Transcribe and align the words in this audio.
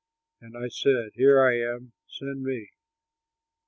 and 0.41 0.57
I 0.57 0.67
said, 0.69 1.11
"Here 1.13 1.39
am 1.45 1.91
I, 1.93 1.99
send 2.09 2.41
me." 2.41 2.71